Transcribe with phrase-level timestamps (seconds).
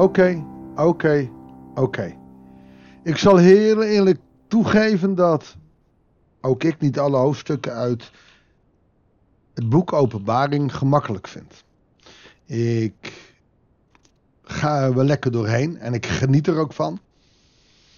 [0.00, 0.44] Oké,
[0.76, 1.30] oké,
[1.74, 2.16] oké.
[3.02, 5.56] Ik zal heel eerlijk toegeven dat
[6.40, 8.10] ook ik niet alle hoofdstukken uit
[9.54, 11.64] het boek Openbaring gemakkelijk vind.
[12.46, 13.12] Ik
[14.42, 16.98] ga er wel lekker doorheen en ik geniet er ook van.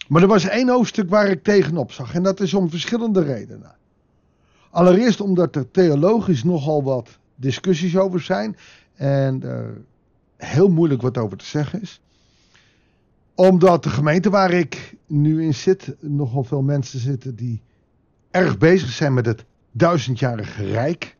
[0.09, 3.75] Maar er was één hoofdstuk waar ik tegenop zag en dat is om verschillende redenen.
[4.71, 8.57] Allereerst omdat er theologisch nogal wat discussies over zijn
[8.95, 9.43] en
[10.45, 12.01] heel moeilijk wat over te zeggen is.
[13.35, 17.63] Omdat de gemeente waar ik nu in zit, nogal veel mensen zitten die
[18.31, 21.17] erg bezig zijn met het duizendjarige rijk.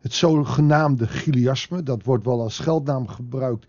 [0.00, 3.66] Het zogenaamde Giliasme, dat wordt wel als scheldnaam gebruikt.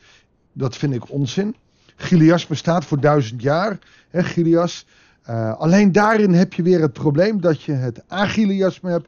[0.54, 1.55] Dat vind ik onzin.
[1.96, 3.80] Giliasme staat voor duizend jaar.
[4.10, 4.86] Hè, Gilias.
[5.30, 9.08] Uh, alleen daarin heb je weer het probleem dat je het agiliasme hebt,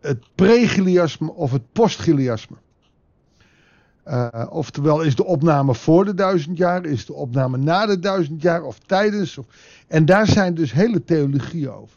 [0.00, 2.56] het pregiliasme of het postgiliasme.
[4.08, 8.42] Uh, oftewel is de opname voor de duizend jaar, is de opname na de duizend
[8.42, 9.38] jaar of tijdens.
[9.86, 11.96] En daar zijn dus hele theologieën over.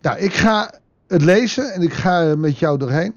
[0.00, 0.74] Nou, ik ga
[1.06, 3.14] het lezen en ik ga met jou doorheen.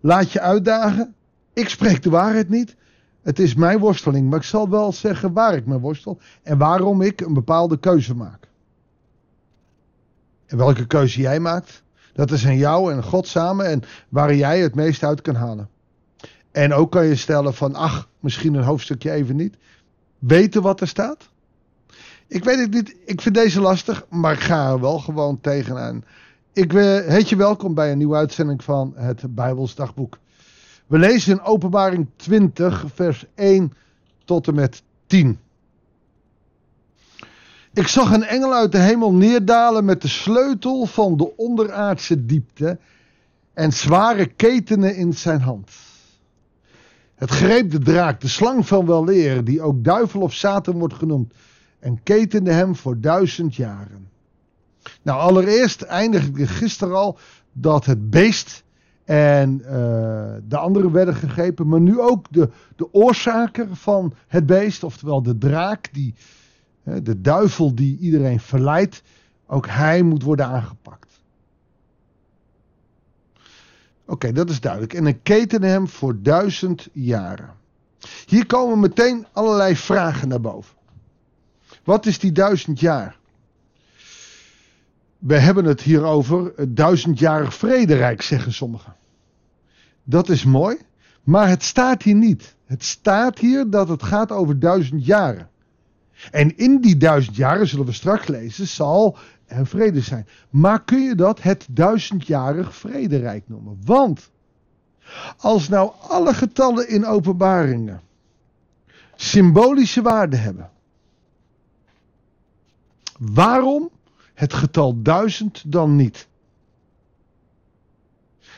[0.00, 1.14] Laat je uitdagen.
[1.52, 2.76] Ik spreek de waarheid niet.
[3.22, 7.02] Het is mijn worsteling, maar ik zal wel zeggen waar ik me worstel en waarom
[7.02, 8.48] ik een bepaalde keuze maak.
[10.46, 14.60] En welke keuze jij maakt, dat is aan jou en God samen en waar jij
[14.60, 15.68] het meest uit kan halen.
[16.52, 19.56] En ook kan je stellen van, ach, misschien een hoofdstukje even niet.
[20.18, 21.30] Weten wat er staat?
[22.26, 26.04] Ik weet het niet, ik vind deze lastig, maar ik ga er wel gewoon tegenaan.
[26.52, 30.18] Ik heet je welkom bij een nieuwe uitzending van het Bijbels Dagboek.
[30.86, 33.72] We lezen in Openbaring 20, vers 1
[34.24, 35.38] tot en met 10.
[37.72, 42.78] Ik zag een engel uit de hemel neerdalen met de sleutel van de onderaardse diepte
[43.54, 45.70] en zware ketenen in zijn hand.
[47.22, 51.34] Het greep de draak, de slang van weleer, die ook duivel of Satan wordt genoemd,
[51.78, 54.08] en ketende hem voor duizend jaren.
[55.02, 57.18] Nou, allereerst eindigde gisteren al
[57.52, 58.64] dat het beest
[59.04, 59.68] en uh,
[60.48, 65.38] de anderen werden gegrepen, maar nu ook de, de oorzaker van het beest, oftewel de
[65.38, 66.14] draak, die,
[67.02, 69.02] de duivel die iedereen verleidt,
[69.46, 71.11] ook hij moet worden aangepakt.
[74.12, 74.94] Oké, dat is duidelijk.
[74.94, 77.54] En een keten hem voor duizend jaren.
[78.26, 80.74] Hier komen meteen allerlei vragen naar boven.
[81.84, 83.16] Wat is die duizend jaar?
[85.18, 88.96] We hebben het hier over het duizendjarig vrederijk, zeggen sommigen.
[90.04, 90.76] Dat is mooi,
[91.22, 92.54] maar het staat hier niet.
[92.66, 95.48] Het staat hier dat het gaat over duizend jaren.
[96.30, 99.16] En in die duizend jaren, zullen we straks lezen, zal
[99.60, 100.26] vrede zijn.
[100.50, 103.78] Maar kun je dat het duizendjarig vrederijk noemen?
[103.84, 104.30] Want
[105.36, 108.00] als nou alle getallen in openbaringen
[109.16, 110.70] symbolische waarde hebben,
[113.18, 113.90] waarom
[114.34, 116.28] het getal duizend dan niet?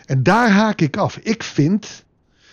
[0.04, 1.16] En daar haak ik af.
[1.16, 2.04] Ik vind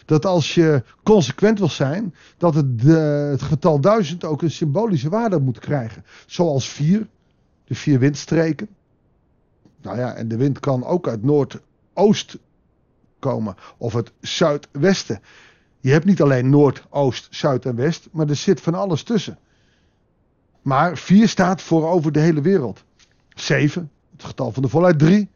[0.06, 5.10] dat als je consequent wil zijn, dat het, de, het getal duizend ook een symbolische
[5.10, 6.06] waarde moet krijgen.
[6.26, 7.08] Zoals vier,
[7.72, 8.68] de vier windstreken.
[9.82, 12.38] Nou ja, en de wind kan ook uit noordoost
[13.20, 15.22] komen of het zuidwesten.
[15.80, 19.40] Je hebt niet alleen noord, oost, zuid en west, maar er zit van alles tussen.
[20.62, 22.84] Maar vier staat voor over de hele wereld.
[23.30, 25.30] Zeven, het getal van de volheid drie.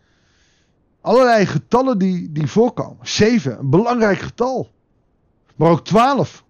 [1.02, 3.08] Allerlei getallen die, die voorkomen.
[3.08, 4.72] 7, een belangrijk getal.
[5.56, 6.44] Maar ook 12.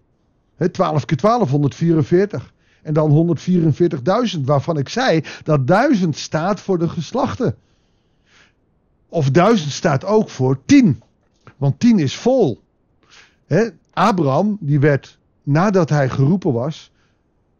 [0.56, 2.52] He, 12 keer 12, 144.
[2.86, 3.36] En dan
[4.36, 7.56] 144.000, waarvan ik zei dat 1000 staat voor de geslachten.
[9.08, 11.02] Of 1000 staat ook voor 10.
[11.56, 12.60] Want 10 is vol.
[13.46, 16.90] He, Abraham, die werd nadat hij geroepen was,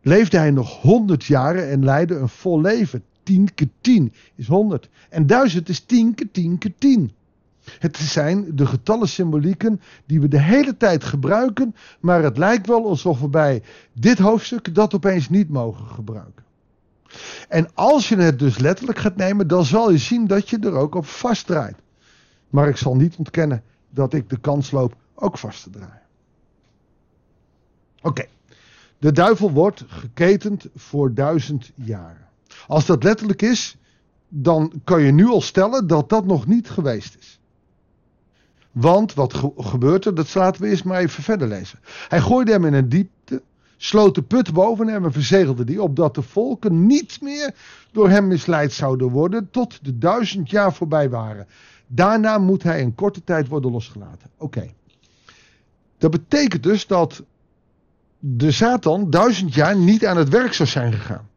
[0.02, 3.04] leefde hij nog 100 jaren en leidde een vol leven.
[3.22, 4.88] 10 keer 10 is 100.
[5.08, 7.12] En 1000 is 10 keer 10 keer 10.
[7.78, 12.88] Het zijn de getallen symbolieken die we de hele tijd gebruiken, maar het lijkt wel
[12.88, 16.44] alsof we bij dit hoofdstuk dat opeens niet mogen gebruiken.
[17.48, 20.74] En als je het dus letterlijk gaat nemen, dan zal je zien dat je er
[20.74, 21.76] ook op vastdraait.
[22.50, 26.02] Maar ik zal niet ontkennen dat ik de kans loop ook vast te draaien.
[28.02, 28.24] Oké,
[28.98, 32.28] de duivel wordt geketend voor duizend jaren.
[32.66, 33.76] Als dat letterlijk is,
[34.28, 37.40] dan kan je nu al stellen dat dat nog niet geweest is.
[38.76, 40.14] Want wat gebeurt er?
[40.14, 41.78] Dat laten we eerst maar even verder lezen.
[42.08, 43.42] Hij gooide hem in een diepte,
[43.76, 47.54] sloot de put boven hem en verzegelde die, opdat de volken niet meer
[47.92, 51.46] door hem misleid zouden worden tot de duizend jaar voorbij waren.
[51.86, 54.30] Daarna moet hij in korte tijd worden losgelaten.
[54.38, 54.72] Oké.
[55.98, 57.22] Dat betekent dus dat
[58.18, 61.28] de Satan duizend jaar niet aan het werk zou zijn gegaan.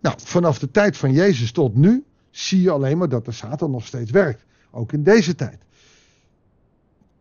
[0.00, 3.70] Nou, vanaf de tijd van Jezus tot nu zie je alleen maar dat de Satan
[3.70, 4.44] nog steeds werkt.
[4.70, 5.58] Ook in deze tijd.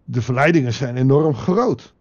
[0.06, 1.94] De verleidingen zijn enorm groot.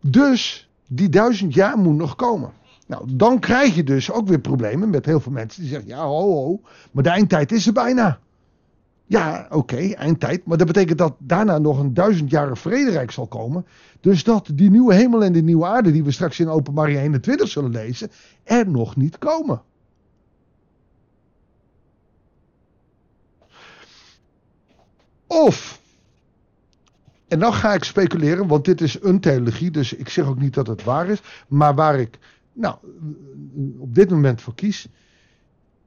[0.00, 2.52] Dus die duizend jaar moet nog komen.
[2.86, 6.04] Nou, dan krijg je dus ook weer problemen met heel veel mensen die zeggen: ja,
[6.04, 6.60] ho, ho,
[6.90, 8.18] maar de eindtijd is er bijna.
[9.06, 10.46] Ja, oké, eindtijd.
[10.46, 13.66] Maar dat betekent dat daarna nog een duizendjarige vrederijk zal komen.
[14.00, 17.48] Dus dat die nieuwe hemel en die nieuwe aarde, die we straks in Openbaring 21
[17.48, 18.10] zullen lezen,
[18.42, 19.62] er nog niet komen.
[25.26, 25.80] Of,
[27.28, 30.54] en nou ga ik speculeren, want dit is een theologie, dus ik zeg ook niet
[30.54, 31.20] dat het waar is.
[31.48, 32.18] Maar waar ik
[32.52, 32.76] nou,
[33.78, 34.88] op dit moment voor kies.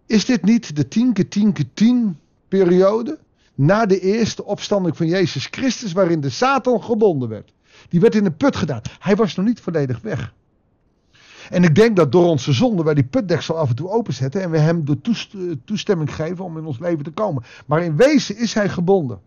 [0.05, 3.19] Is dit niet de 10 keer 10 keer 10 periode
[3.55, 7.53] na de eerste opstanding van Jezus Christus, waarin de Satan gebonden werd.
[7.89, 8.81] Die werd in een put gedaan.
[8.99, 10.33] Hij was nog niet volledig weg.
[11.49, 14.51] En ik denk dat door onze zonde wij die putdeksel af en toe openzetten en
[14.51, 15.01] we hem de
[15.65, 17.43] toestemming geven om in ons leven te komen.
[17.65, 19.19] Maar in wezen is hij gebonden.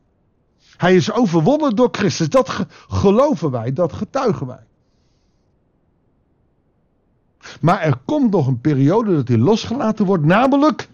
[0.76, 2.28] Hij is overwonnen door Christus.
[2.28, 4.64] Dat geloven wij, dat getuigen wij.
[7.60, 10.88] Maar er komt nog een periode dat hij losgelaten wordt, namelijk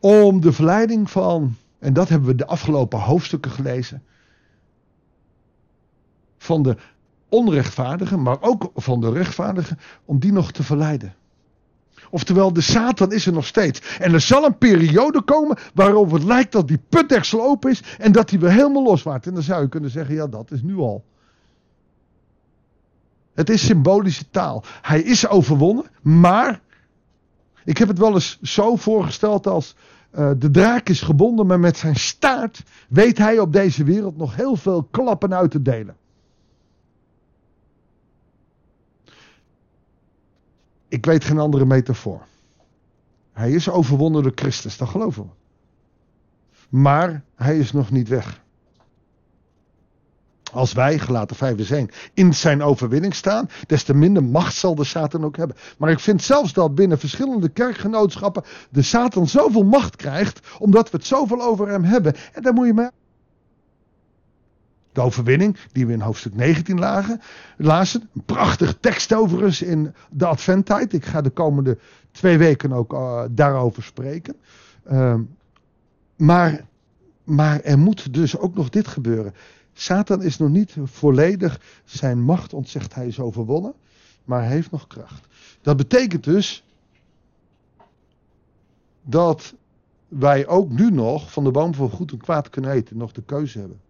[0.00, 4.02] om de verleiding van, en dat hebben we de afgelopen hoofdstukken gelezen,
[6.38, 6.76] van de
[7.28, 11.14] onrechtvaardigen, maar ook van de rechtvaardigen, om die nog te verleiden.
[12.14, 13.98] Oftewel, de Satan is er nog steeds.
[13.98, 18.12] En er zal een periode komen waarop het lijkt dat die putdeksel open is en
[18.12, 19.26] dat hij weer helemaal loswaart.
[19.26, 21.04] En dan zou je kunnen zeggen, ja dat is nu al.
[23.34, 24.64] Het is symbolische taal.
[24.82, 26.60] Hij is overwonnen, maar
[27.64, 29.74] ik heb het wel eens zo voorgesteld als
[30.14, 34.36] uh, de draak is gebonden, maar met zijn staart weet hij op deze wereld nog
[34.36, 35.96] heel veel klappen uit te delen.
[40.92, 42.26] Ik weet geen andere metafoor.
[43.32, 45.28] Hij is overwonnen door Christus, dat geloven we.
[46.68, 48.40] Maar hij is nog niet weg.
[50.52, 54.84] Als wij, gelaten vijf zijn, in zijn overwinning staan, des te minder macht zal de
[54.84, 55.56] Satan ook hebben.
[55.78, 60.96] Maar ik vind zelfs dat binnen verschillende kerkgenootschappen de Satan zoveel macht krijgt, omdat we
[60.96, 62.14] het zoveel over hem hebben.
[62.32, 62.90] En daar moet je mee.
[64.92, 67.20] De overwinning, die we in hoofdstuk 19 lagen,
[67.56, 68.08] lazen.
[68.14, 70.92] Een prachtig tekst overigens in de Adventtijd.
[70.92, 71.78] Ik ga de komende
[72.10, 74.36] twee weken ook uh, daarover spreken.
[74.90, 75.14] Uh,
[76.16, 76.66] maar,
[77.24, 79.34] maar er moet dus ook nog dit gebeuren.
[79.72, 82.94] Satan is nog niet volledig zijn macht ontzegt.
[82.94, 83.74] Hij is overwonnen,
[84.24, 85.26] maar hij heeft nog kracht.
[85.62, 86.64] Dat betekent dus
[89.02, 89.54] dat
[90.08, 93.22] wij ook nu nog van de boom van goed en kwaad kunnen eten, nog de
[93.22, 93.80] keuze hebben.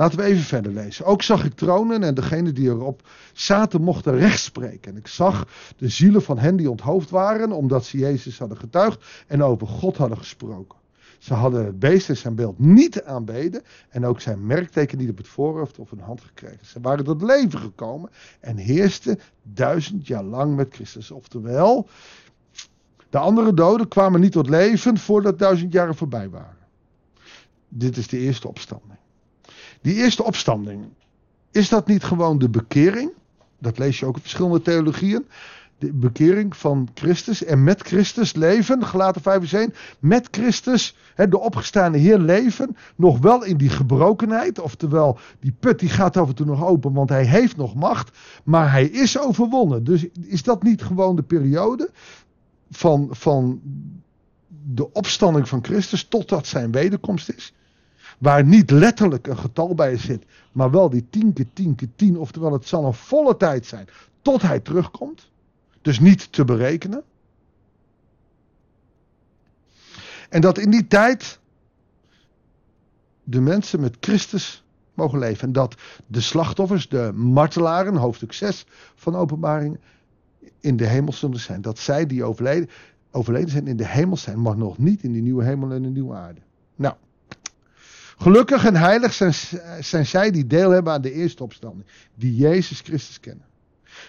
[0.00, 1.04] Laten we even verder lezen.
[1.04, 4.92] Ook zag ik tronen en degene die erop zaten mochten recht spreken.
[4.92, 9.24] En ik zag de zielen van hen die onthoofd waren, omdat ze Jezus hadden getuigd
[9.26, 10.78] en over God hadden gesproken.
[11.18, 13.62] Ze hadden het beest en zijn beeld niet aanbeden.
[13.88, 16.66] En ook zijn merkteken niet op het voorhoofd of een hand gekregen.
[16.66, 18.10] Ze waren tot leven gekomen
[18.40, 21.10] en heersten duizend jaar lang met Christus.
[21.10, 21.88] Oftewel,
[23.10, 26.66] de andere doden kwamen niet tot leven voordat duizend jaren voorbij waren.
[27.68, 28.99] Dit is de eerste opstanding.
[29.80, 30.84] Die eerste opstanding,
[31.50, 33.10] is dat niet gewoon de bekering?
[33.58, 35.24] Dat lees je ook in verschillende theologieën
[35.80, 41.98] de bekering van Christus en met Christus leven, gelaten 5 1, met Christus, de opgestaande
[41.98, 46.46] Heer leven, nog wel in die gebrokenheid, oftewel die put die gaat af en toe
[46.46, 49.84] nog open, want hij heeft nog macht, maar hij is overwonnen.
[49.84, 51.90] Dus is dat niet gewoon de periode
[52.70, 53.60] van, van
[54.48, 57.54] de opstanding van Christus totdat zijn wederkomst is?
[58.20, 62.18] Waar niet letterlijk een getal bij zit, maar wel die 10 keer 10 keer 10,
[62.18, 63.88] oftewel het zal een volle tijd zijn
[64.22, 65.30] tot hij terugkomt.
[65.82, 67.02] Dus niet te berekenen.
[70.28, 71.38] En dat in die tijd
[73.24, 75.46] de mensen met Christus mogen leven.
[75.46, 75.74] En dat
[76.06, 79.78] de slachtoffers, de martelaren, hoofdstuk 6 van openbaring,
[80.60, 81.60] in de hemel zullen zijn.
[81.60, 82.68] Dat zij die overleden,
[83.10, 85.88] overleden zijn in de hemel zijn, maar nog niet in die nieuwe hemel en de
[85.88, 86.40] nieuwe aarde.
[86.76, 86.94] Nou,
[88.20, 89.34] gelukkig en heilig zijn,
[89.80, 91.86] zijn zij die deel hebben aan de eerste opstanding.
[92.14, 93.44] Die Jezus Christus kennen.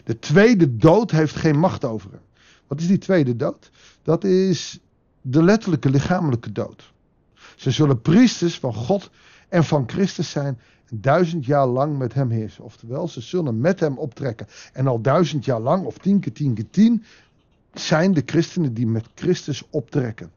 [0.03, 2.21] De tweede dood heeft geen macht over hem.
[2.67, 3.71] Wat is die tweede dood?
[4.03, 4.79] Dat is
[5.21, 6.93] de letterlijke lichamelijke dood.
[7.55, 9.09] Ze zullen priesters van God
[9.49, 12.63] en van Christus zijn en duizend jaar lang met hem heersen.
[12.63, 14.47] Oftewel, ze zullen met hem optrekken.
[14.73, 17.03] En al duizend jaar lang, of tien keer tien keer tien,
[17.73, 20.31] zijn de christenen die met Christus optrekken.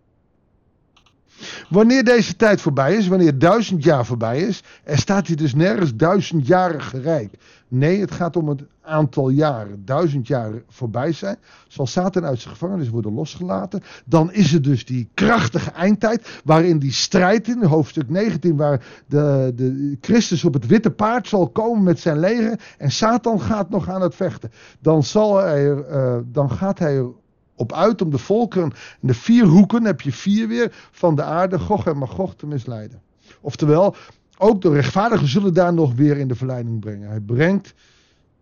[1.69, 5.95] Wanneer deze tijd voorbij is, wanneer duizend jaar voorbij is, er staat hier dus nergens
[5.95, 7.35] duizendjarig rijk.
[7.69, 9.83] Nee, het gaat om het aantal jaren.
[9.85, 11.37] Duizend jaar voorbij zijn,
[11.69, 13.83] zal Satan uit zijn gevangenis worden losgelaten.
[14.05, 19.53] Dan is het dus die krachtige eindtijd, waarin die strijd in hoofdstuk 19, waar de,
[19.55, 23.89] de Christus op het witte paard zal komen met zijn leger en Satan gaat nog
[23.89, 24.53] aan het vechten.
[24.81, 27.11] Dan, zal hij, uh, dan gaat hij er
[27.55, 31.23] op uit om de volkeren in de vier hoeken, heb je vier weer, van de
[31.23, 33.03] aarde, Gog en Magog te misleiden.
[33.41, 33.97] Oftewel,
[34.39, 37.09] ook de rechtvaardigen zullen daar nog weer in de verleiding brengen.
[37.09, 37.75] Hij brengt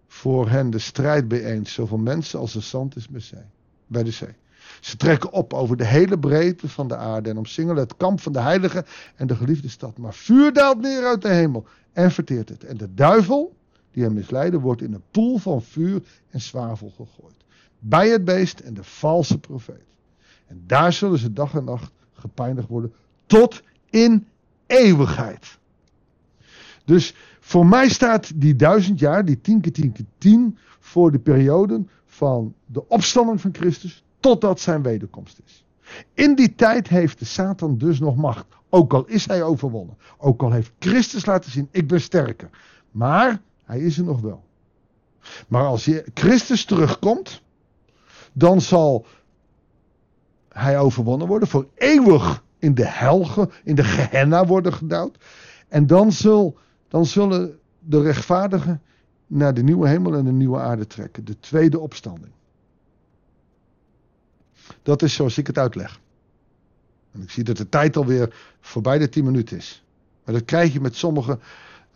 [0.07, 3.09] voor hen de strijd bijeen, zoveel mensen als de zand is
[3.87, 4.35] bij de zee.
[4.81, 8.33] Ze trekken op over de hele breedte van de aarde en omsingelen het kamp van
[8.33, 8.85] de heilige
[9.16, 9.99] en de geliefde stad.
[9.99, 12.64] Maar vuur daalt neer uit de hemel en verteert het.
[12.64, 13.54] En de duivel,
[13.90, 17.41] die hem misleiden, wordt in een poel van vuur en zwavel gegooid
[17.84, 19.84] bij het beest en de valse profeet.
[20.46, 22.92] En daar zullen ze dag en nacht gepijnigd worden
[23.26, 24.26] tot in
[24.66, 25.58] eeuwigheid.
[26.84, 31.18] Dus voor mij staat die duizend jaar, die tien keer tien keer tien, voor de
[31.18, 35.64] periode van de opstanding van Christus totdat zijn wederkomst is.
[36.14, 38.46] In die tijd heeft de Satan dus nog macht.
[38.68, 39.96] Ook al is hij overwonnen.
[40.18, 42.50] Ook al heeft Christus laten zien, ik ben sterker.
[42.90, 44.44] Maar hij is er nog wel.
[45.48, 47.42] Maar als Christus terugkomt,
[48.32, 49.06] dan zal
[50.48, 55.16] hij overwonnen worden, voor eeuwig in de helge, in de gehenna worden gedouwd.
[55.68, 56.12] En dan,
[56.88, 58.82] dan zullen de rechtvaardigen
[59.26, 61.24] naar de nieuwe hemel en de nieuwe aarde trekken.
[61.24, 62.32] De tweede opstanding.
[64.82, 66.00] Dat is zoals ik het uitleg.
[67.12, 69.84] En ik zie dat de tijd alweer voorbij de 10 minuten is.
[70.24, 71.38] Maar dat krijg je met sommige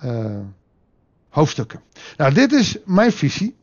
[0.05, 0.41] uh,
[1.29, 1.81] hoofdstukken.
[2.17, 3.57] Nou, dit is mijn visie.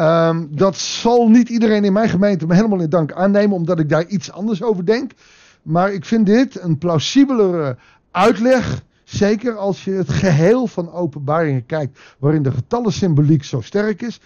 [0.00, 3.88] Um, dat zal niet iedereen in mijn gemeente me helemaal in dank aannemen, omdat ik
[3.88, 5.12] daar iets anders over denk.
[5.62, 7.76] Maar ik vind dit een plausibelere
[8.10, 8.82] uitleg.
[9.04, 14.20] Zeker als je het geheel van openbaringen kijkt, waarin de getallensymboliek zo sterk is.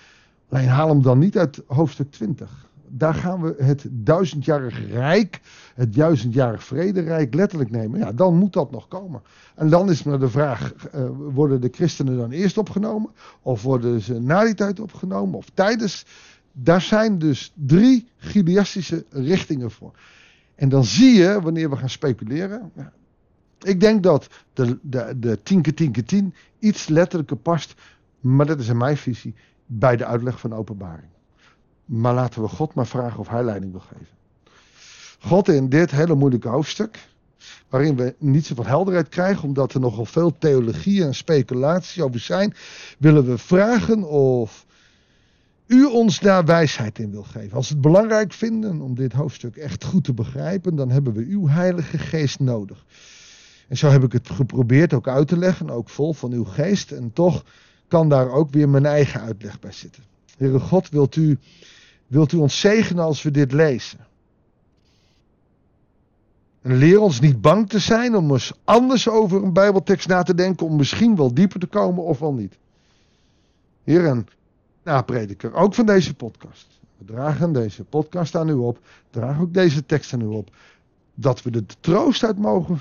[0.48, 5.40] Alleen haal hem dan niet uit hoofdstuk 20 daar gaan we het duizendjarig rijk,
[5.74, 7.98] het duizendjarig vrederijk letterlijk nemen.
[7.98, 9.22] Ja, dan moet dat nog komen.
[9.54, 13.10] En dan is maar de vraag, uh, worden de christenen dan eerst opgenomen?
[13.42, 15.38] Of worden ze na die tijd opgenomen?
[15.38, 16.06] Of tijdens?
[16.52, 19.92] Daar zijn dus drie gileastische richtingen voor.
[20.54, 22.72] En dan zie je, wanneer we gaan speculeren...
[23.62, 27.74] Ik denk dat de, de, de 10 keer 10 keer 10 iets letterlijker past,
[28.20, 29.34] maar dat is in mijn visie,
[29.66, 31.08] bij de uitleg van openbaring.
[31.84, 34.06] Maar laten we God maar vragen of hij leiding wil geven.
[35.20, 37.08] God in dit hele moeilijke hoofdstuk,
[37.68, 42.54] waarin we niet zoveel helderheid krijgen, omdat er nogal veel theologie en speculatie over zijn,
[42.98, 44.66] willen we vragen of
[45.66, 47.56] u ons daar wijsheid in wil geven.
[47.56, 51.24] Als we het belangrijk vinden om dit hoofdstuk echt goed te begrijpen, dan hebben we
[51.28, 52.84] uw Heilige Geest nodig.
[53.68, 56.92] En zo heb ik het geprobeerd ook uit te leggen, ook vol van uw geest.
[56.92, 57.44] En toch
[57.88, 60.02] kan daar ook weer mijn eigen uitleg bij zitten.
[60.36, 61.38] Heere God, wilt u
[62.12, 63.98] Wilt u ons zegenen als we dit lezen?
[66.62, 70.34] En leer ons niet bang te zijn om eens anders over een Bijbeltekst na te
[70.34, 72.58] denken, om misschien wel dieper te komen of wel niet.
[73.84, 74.26] Heer en
[74.82, 76.80] naprediker, ook van deze podcast.
[76.98, 78.78] We dragen deze podcast aan u op,
[79.10, 80.50] dragen ook deze tekst aan u op,
[81.14, 82.78] dat we de troost uit mogen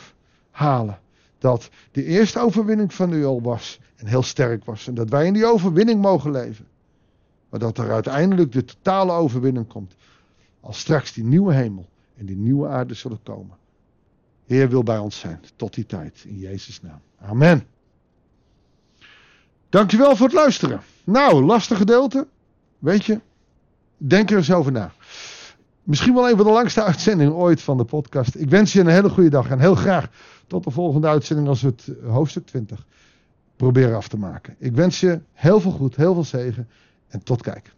[0.50, 1.00] halen.
[1.38, 4.88] Dat de eerste overwinning van u al was en heel sterk was.
[4.88, 6.66] En dat wij in die overwinning mogen leven.
[7.52, 9.96] Maar dat er uiteindelijk de totale overwinning komt.
[10.60, 11.86] Als straks die nieuwe hemel
[12.18, 13.58] en die nieuwe aarde zullen komen.
[14.46, 16.24] Heer wil bij ons zijn tot die tijd.
[16.28, 17.00] In Jezus' naam.
[17.22, 17.66] Amen.
[19.70, 20.82] Dankjewel voor het luisteren.
[21.04, 22.28] Nou, lastig gedeelte.
[22.80, 23.20] Weet je,
[23.98, 24.92] denk er eens over na.
[25.84, 28.36] Misschien wel een van de langste uitzendingen ooit van de podcast.
[28.36, 30.10] Ik wens je een hele goede dag en heel graag
[30.48, 32.86] tot de volgende uitzending als we het hoofdstuk 20
[33.56, 34.56] proberen af te maken.
[34.58, 36.68] Ik wens je heel veel goed, heel veel zegen
[37.12, 37.74] en tot kijk.